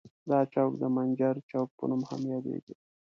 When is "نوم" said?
1.89-2.01